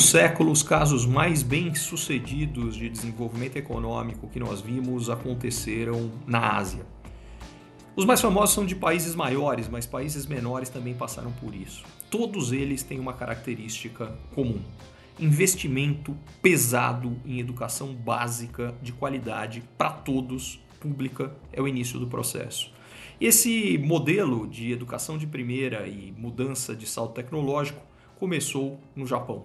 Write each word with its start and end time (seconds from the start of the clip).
século, 0.00 0.50
os 0.50 0.62
casos 0.62 1.04
mais 1.04 1.42
bem-sucedidos 1.42 2.74
de 2.74 2.88
desenvolvimento 2.88 3.56
econômico 3.56 4.28
que 4.28 4.40
nós 4.40 4.60
vimos 4.60 5.10
aconteceram 5.10 6.10
na 6.26 6.56
Ásia. 6.56 6.86
Os 7.94 8.06
mais 8.06 8.20
famosos 8.20 8.54
são 8.54 8.64
de 8.64 8.74
países 8.74 9.14
maiores, 9.14 9.68
mas 9.68 9.84
países 9.84 10.24
menores 10.26 10.70
também 10.70 10.94
passaram 10.94 11.30
por 11.32 11.54
isso. 11.54 11.84
Todos 12.10 12.50
eles 12.50 12.82
têm 12.82 12.98
uma 12.98 13.12
característica 13.12 14.06
comum: 14.34 14.58
investimento 15.20 16.16
pesado 16.40 17.16
em 17.26 17.38
educação 17.38 17.94
básica 17.94 18.74
de 18.80 18.90
qualidade 18.90 19.62
para 19.76 19.90
todos, 19.90 20.60
pública, 20.80 21.30
é 21.52 21.60
o 21.60 21.68
início 21.68 22.00
do 22.00 22.06
processo. 22.06 22.72
Esse 23.20 23.76
modelo 23.76 24.46
de 24.46 24.72
educação 24.72 25.18
de 25.18 25.26
primeira 25.26 25.86
e 25.86 26.14
mudança 26.16 26.74
de 26.74 26.86
salto 26.86 27.12
tecnológico 27.14 27.82
começou 28.18 28.80
no 28.96 29.06
Japão. 29.06 29.44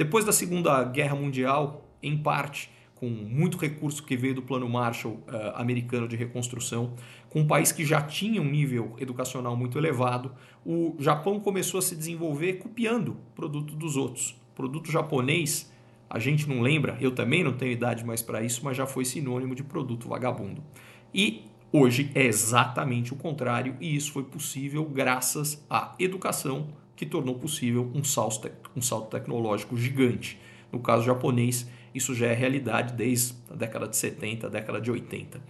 Depois 0.00 0.24
da 0.24 0.32
Segunda 0.32 0.82
Guerra 0.82 1.14
Mundial, 1.14 1.84
em 2.02 2.16
parte 2.16 2.70
com 2.94 3.06
muito 3.06 3.58
recurso 3.58 4.02
que 4.02 4.16
veio 4.16 4.34
do 4.34 4.40
Plano 4.40 4.66
Marshall 4.66 5.16
uh, 5.28 5.56
americano 5.56 6.08
de 6.08 6.16
reconstrução, 6.16 6.94
com 7.28 7.40
um 7.40 7.46
país 7.46 7.70
que 7.70 7.84
já 7.84 8.00
tinha 8.00 8.40
um 8.40 8.50
nível 8.50 8.96
educacional 8.98 9.54
muito 9.54 9.76
elevado, 9.76 10.32
o 10.64 10.96
Japão 10.98 11.38
começou 11.38 11.76
a 11.76 11.82
se 11.82 11.94
desenvolver 11.94 12.54
copiando 12.54 13.18
produto 13.34 13.76
dos 13.76 13.94
outros. 13.94 14.34
Produto 14.54 14.90
japonês, 14.90 15.70
a 16.08 16.18
gente 16.18 16.48
não 16.48 16.62
lembra, 16.62 16.96
eu 16.98 17.14
também 17.14 17.44
não 17.44 17.52
tenho 17.52 17.72
idade 17.72 18.02
mais 18.02 18.22
para 18.22 18.42
isso, 18.42 18.62
mas 18.64 18.78
já 18.78 18.86
foi 18.86 19.04
sinônimo 19.04 19.54
de 19.54 19.62
produto 19.62 20.08
vagabundo. 20.08 20.64
E 21.12 21.44
hoje 21.70 22.10
é 22.14 22.24
exatamente 22.24 23.12
o 23.12 23.16
contrário, 23.16 23.76
e 23.78 23.94
isso 23.94 24.12
foi 24.12 24.24
possível 24.24 24.82
graças 24.86 25.62
à 25.68 25.94
educação 25.98 26.68
que 27.00 27.06
tornou 27.06 27.34
possível 27.34 27.90
um 27.94 28.04
salto, 28.04 28.50
um 28.76 28.82
salto 28.82 29.08
tecnológico 29.08 29.74
gigante. 29.74 30.38
No 30.70 30.80
caso 30.80 31.02
japonês, 31.02 31.66
isso 31.94 32.14
já 32.14 32.26
é 32.26 32.34
realidade 32.34 32.92
desde 32.92 33.32
a 33.50 33.54
década 33.54 33.88
de 33.88 33.96
70, 33.96 34.46
a 34.46 34.50
década 34.50 34.78
de 34.78 34.90
80. 34.90 35.40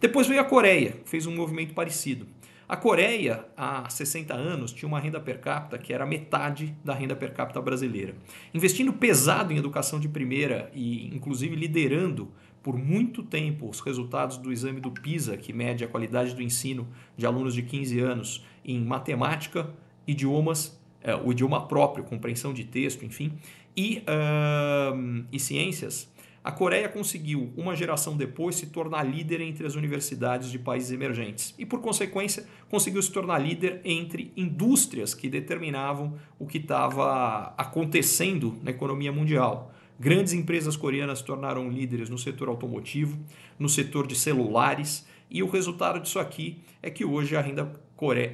Depois 0.00 0.26
veio 0.26 0.40
a 0.40 0.44
Coreia, 0.44 0.96
fez 1.04 1.24
um 1.24 1.32
movimento 1.32 1.74
parecido. 1.74 2.26
A 2.68 2.76
Coreia, 2.76 3.46
há 3.56 3.88
60 3.88 4.34
anos, 4.34 4.72
tinha 4.72 4.88
uma 4.88 4.98
renda 4.98 5.20
per 5.20 5.38
capita 5.40 5.78
que 5.78 5.92
era 5.92 6.04
metade 6.04 6.76
da 6.84 6.92
renda 6.92 7.14
per 7.14 7.32
capita 7.32 7.62
brasileira. 7.62 8.16
Investindo 8.52 8.92
pesado 8.92 9.52
em 9.52 9.58
educação 9.58 10.00
de 10.00 10.08
primeira 10.08 10.72
e, 10.74 11.06
inclusive, 11.14 11.54
liderando 11.54 12.32
por 12.64 12.76
muito 12.76 13.22
tempo 13.22 13.70
os 13.70 13.78
resultados 13.78 14.38
do 14.38 14.52
exame 14.52 14.80
do 14.80 14.90
PISA, 14.90 15.36
que 15.36 15.52
mede 15.52 15.84
a 15.84 15.88
qualidade 15.88 16.34
do 16.34 16.42
ensino 16.42 16.88
de 17.16 17.24
alunos 17.24 17.54
de 17.54 17.62
15 17.62 18.00
anos 18.00 18.44
em 18.64 18.84
matemática, 18.84 19.70
idiomas 20.04 20.84
o 21.14 21.32
idioma 21.32 21.66
próprio, 21.66 22.04
compreensão 22.04 22.52
de 22.52 22.64
texto, 22.64 23.04
enfim, 23.04 23.32
e, 23.76 24.02
uh, 24.08 25.24
e 25.30 25.38
ciências, 25.38 26.10
a 26.46 26.52
Coreia 26.52 26.88
conseguiu, 26.88 27.52
uma 27.56 27.74
geração 27.74 28.16
depois, 28.16 28.54
se 28.54 28.68
tornar 28.68 29.02
líder 29.02 29.40
entre 29.40 29.66
as 29.66 29.74
universidades 29.74 30.48
de 30.48 30.60
países 30.60 30.92
emergentes 30.92 31.52
e, 31.58 31.66
por 31.66 31.80
consequência, 31.80 32.46
conseguiu 32.68 33.02
se 33.02 33.10
tornar 33.10 33.38
líder 33.38 33.80
entre 33.84 34.32
indústrias 34.36 35.12
que 35.12 35.28
determinavam 35.28 36.14
o 36.38 36.46
que 36.46 36.58
estava 36.58 37.52
acontecendo 37.58 38.56
na 38.62 38.70
economia 38.70 39.10
mundial. 39.10 39.72
Grandes 39.98 40.34
empresas 40.34 40.76
coreanas 40.76 41.18
se 41.18 41.24
tornaram 41.24 41.68
líderes 41.68 42.08
no 42.08 42.16
setor 42.16 42.46
automotivo, 42.46 43.18
no 43.58 43.68
setor 43.68 44.06
de 44.06 44.14
celulares, 44.14 45.04
e 45.28 45.42
o 45.42 45.48
resultado 45.48 45.98
disso 45.98 46.20
aqui 46.20 46.58
é 46.80 46.90
que 46.90 47.04
hoje 47.04 47.34
a 47.34 47.40
renda. 47.40 47.84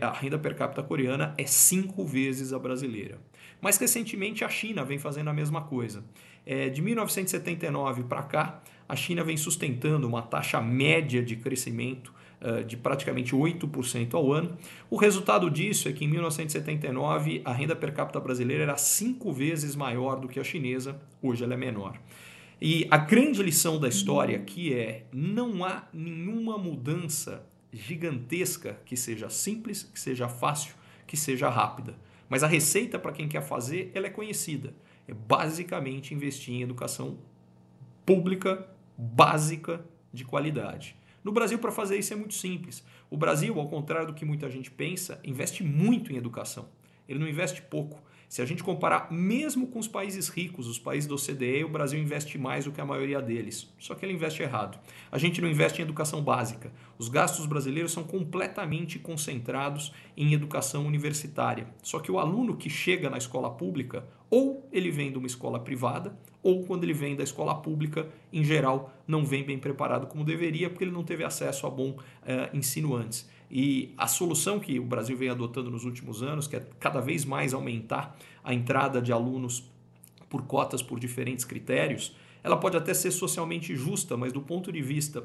A 0.00 0.10
renda 0.12 0.38
per 0.38 0.54
capita 0.54 0.82
coreana 0.82 1.34
é 1.38 1.46
cinco 1.46 2.04
vezes 2.04 2.52
a 2.52 2.58
brasileira. 2.58 3.18
Mais 3.60 3.78
recentemente, 3.78 4.44
a 4.44 4.48
China 4.48 4.84
vem 4.84 4.98
fazendo 4.98 5.30
a 5.30 5.32
mesma 5.32 5.62
coisa. 5.62 6.04
É, 6.44 6.68
de 6.68 6.82
1979 6.82 8.02
para 8.04 8.22
cá, 8.24 8.62
a 8.88 8.96
China 8.96 9.22
vem 9.22 9.36
sustentando 9.36 10.06
uma 10.06 10.22
taxa 10.22 10.60
média 10.60 11.22
de 11.22 11.36
crescimento 11.36 12.12
uh, 12.40 12.64
de 12.64 12.76
praticamente 12.76 13.34
8% 13.34 14.14
ao 14.14 14.32
ano. 14.32 14.56
O 14.90 14.96
resultado 14.96 15.48
disso 15.48 15.88
é 15.88 15.92
que 15.92 16.04
em 16.04 16.08
1979 16.08 17.40
a 17.44 17.52
renda 17.52 17.76
per 17.76 17.94
capita 17.94 18.18
brasileira 18.20 18.64
era 18.64 18.76
cinco 18.76 19.32
vezes 19.32 19.76
maior 19.76 20.18
do 20.18 20.28
que 20.28 20.40
a 20.40 20.44
chinesa, 20.44 21.00
hoje 21.22 21.44
ela 21.44 21.54
é 21.54 21.56
menor. 21.56 21.98
E 22.60 22.86
a 22.90 22.96
grande 22.96 23.42
lição 23.42 23.78
da 23.78 23.88
história 23.88 24.36
aqui 24.36 24.74
é: 24.74 25.06
não 25.12 25.64
há 25.64 25.88
nenhuma 25.92 26.58
mudança 26.58 27.46
gigantesca 27.72 28.78
que 28.84 28.96
seja 28.96 29.30
simples, 29.30 29.82
que 29.82 29.98
seja 29.98 30.28
fácil, 30.28 30.74
que 31.06 31.16
seja 31.16 31.48
rápida. 31.48 31.96
Mas 32.28 32.42
a 32.42 32.46
receita 32.46 32.98
para 32.98 33.12
quem 33.12 33.28
quer 33.28 33.42
fazer, 33.42 33.90
ela 33.94 34.06
é 34.06 34.10
conhecida. 34.10 34.74
É 35.06 35.14
basicamente 35.14 36.14
investir 36.14 36.54
em 36.54 36.62
educação 36.62 37.18
pública 38.04 38.68
básica 38.96 39.84
de 40.12 40.24
qualidade. 40.24 40.96
No 41.24 41.32
Brasil, 41.32 41.58
para 41.58 41.70
fazer 41.70 41.98
isso 41.98 42.12
é 42.12 42.16
muito 42.16 42.34
simples. 42.34 42.84
O 43.08 43.16
Brasil, 43.16 43.58
ao 43.58 43.68
contrário 43.68 44.08
do 44.08 44.14
que 44.14 44.24
muita 44.24 44.50
gente 44.50 44.70
pensa, 44.70 45.20
investe 45.24 45.62
muito 45.62 46.12
em 46.12 46.16
educação. 46.16 46.68
Ele 47.12 47.20
não 47.20 47.28
investe 47.28 47.62
pouco. 47.62 48.02
Se 48.32 48.40
a 48.40 48.46
gente 48.46 48.64
comparar 48.64 49.12
mesmo 49.12 49.66
com 49.66 49.78
os 49.78 49.86
países 49.86 50.30
ricos, 50.30 50.66
os 50.66 50.78
países 50.78 51.06
do 51.06 51.16
OCDE, 51.16 51.64
o 51.64 51.68
Brasil 51.68 52.00
investe 52.00 52.38
mais 52.38 52.64
do 52.64 52.72
que 52.72 52.80
a 52.80 52.84
maioria 52.86 53.20
deles. 53.20 53.70
Só 53.78 53.94
que 53.94 54.06
ele 54.06 54.14
investe 54.14 54.42
errado. 54.42 54.80
A 55.10 55.18
gente 55.18 55.38
não 55.42 55.50
investe 55.50 55.82
em 55.82 55.84
educação 55.84 56.22
básica. 56.22 56.72
Os 56.96 57.10
gastos 57.10 57.44
brasileiros 57.44 57.92
são 57.92 58.04
completamente 58.04 58.98
concentrados 58.98 59.92
em 60.16 60.32
educação 60.32 60.86
universitária. 60.86 61.66
Só 61.82 62.00
que 62.00 62.10
o 62.10 62.18
aluno 62.18 62.56
que 62.56 62.70
chega 62.70 63.10
na 63.10 63.18
escola 63.18 63.50
pública, 63.50 64.08
ou 64.32 64.66
ele 64.72 64.90
vem 64.90 65.12
de 65.12 65.18
uma 65.18 65.26
escola 65.26 65.60
privada, 65.60 66.18
ou 66.42 66.64
quando 66.64 66.84
ele 66.84 66.94
vem 66.94 67.14
da 67.14 67.22
escola 67.22 67.54
pública, 67.54 68.08
em 68.32 68.42
geral, 68.42 68.90
não 69.06 69.26
vem 69.26 69.44
bem 69.44 69.58
preparado 69.58 70.06
como 70.06 70.24
deveria, 70.24 70.70
porque 70.70 70.84
ele 70.84 70.90
não 70.90 71.04
teve 71.04 71.22
acesso 71.22 71.66
a 71.66 71.70
bom 71.70 71.90
uh, 71.90 72.56
ensino 72.56 72.96
antes. 72.96 73.28
E 73.50 73.92
a 73.94 74.06
solução 74.06 74.58
que 74.58 74.80
o 74.80 74.86
Brasil 74.86 75.18
vem 75.18 75.28
adotando 75.28 75.70
nos 75.70 75.84
últimos 75.84 76.22
anos, 76.22 76.46
que 76.46 76.56
é 76.56 76.66
cada 76.80 76.98
vez 76.98 77.26
mais 77.26 77.52
aumentar 77.52 78.16
a 78.42 78.54
entrada 78.54 79.02
de 79.02 79.12
alunos 79.12 79.70
por 80.30 80.46
cotas 80.46 80.82
por 80.82 80.98
diferentes 80.98 81.44
critérios, 81.44 82.16
ela 82.42 82.56
pode 82.56 82.74
até 82.74 82.94
ser 82.94 83.10
socialmente 83.10 83.76
justa, 83.76 84.16
mas 84.16 84.32
do 84.32 84.40
ponto 84.40 84.72
de 84.72 84.80
vista 84.80 85.24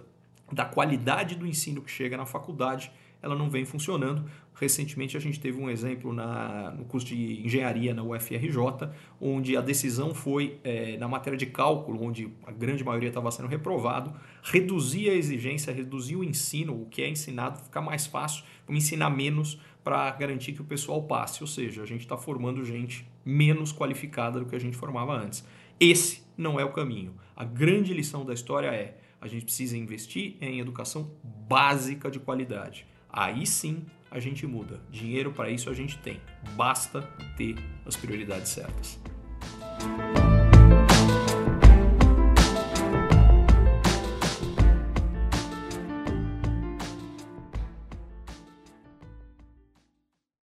da 0.52 0.66
qualidade 0.66 1.36
do 1.36 1.48
ensino 1.48 1.82
que 1.82 1.90
chega 1.90 2.18
na 2.18 2.26
faculdade, 2.26 2.92
ela 3.22 3.36
não 3.36 3.50
vem 3.50 3.66
funcionando. 3.66 4.24
Recentemente 4.54 5.16
a 5.16 5.20
gente 5.20 5.40
teve 5.40 5.60
um 5.60 5.70
exemplo 5.70 6.12
na, 6.12 6.72
no 6.72 6.86
curso 6.86 7.06
de 7.06 7.46
engenharia 7.46 7.94
na 7.94 8.04
UFRJ, 8.04 8.90
onde 9.22 9.56
a 9.56 9.62
decisão 9.62 10.16
foi, 10.16 10.60
é, 10.64 10.98
na 10.98 11.08
matéria 11.08 11.38
de 11.38 11.46
cálculo, 11.46 12.04
onde 12.04 12.30
a 12.46 12.52
grande 12.52 12.84
maioria 12.84 13.10
estava 13.10 13.30
sendo 13.30 13.48
reprovado, 13.48 14.14
reduzir 14.42 15.10
a 15.10 15.14
exigência, 15.14 15.72
reduzir 15.72 16.16
o 16.16 16.24
ensino, 16.24 16.82
o 16.82 16.86
que 16.86 17.04
é 17.04 17.10
ensinado, 17.10 17.60
ficar 17.60 17.82
mais 17.82 18.08
fácil, 18.08 18.44
vamos 18.66 18.84
ensinar 18.84 19.10
menos 19.10 19.60
para 19.84 20.10
garantir 20.12 20.54
que 20.54 20.62
o 20.62 20.66
pessoal 20.66 21.04
passe. 21.04 21.42
Ou 21.44 21.48
seja, 21.48 21.84
a 21.84 21.86
gente 21.86 22.02
está 22.02 22.18
formando 22.18 22.66
gente 22.66 23.08
menos 23.24 23.72
qualificada 23.72 24.40
do 24.40 24.46
que 24.46 24.56
a 24.56 24.60
gente 24.60 24.76
formava 24.76 25.14
antes. 25.14 25.46
Esse 25.80 26.24
não 26.36 26.60
é 26.60 26.66
o 26.66 26.72
caminho. 26.72 27.14
A 27.36 27.44
grande 27.44 27.94
lição 27.94 28.26
da 28.26 28.34
história 28.34 28.68
é 28.68 28.98
a 29.22 29.28
gente 29.28 29.46
precisa 29.46 29.78
investir 29.78 30.36
em 30.42 30.60
educação 30.60 31.12
básica 31.24 32.10
de 32.10 32.20
qualidade. 32.20 32.86
Aí 33.18 33.48
sim 33.48 33.84
a 34.12 34.20
gente 34.20 34.46
muda. 34.46 34.80
Dinheiro 34.92 35.34
para 35.34 35.50
isso 35.50 35.72
a 35.72 35.74
gente 35.74 35.98
tem. 35.98 36.22
Basta 36.56 37.02
ter 37.36 37.56
as 37.84 37.96
prioridades 37.96 38.50
certas. 38.52 39.00